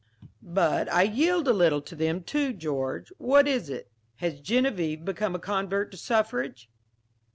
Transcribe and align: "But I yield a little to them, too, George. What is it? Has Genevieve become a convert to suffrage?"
"But 0.41 0.91
I 0.91 1.03
yield 1.03 1.47
a 1.47 1.53
little 1.53 1.79
to 1.83 1.95
them, 1.95 2.23
too, 2.23 2.53
George. 2.53 3.13
What 3.19 3.47
is 3.47 3.69
it? 3.69 3.91
Has 4.15 4.41
Genevieve 4.41 5.05
become 5.05 5.35
a 5.35 5.39
convert 5.39 5.91
to 5.91 5.97
suffrage?" 5.97 6.71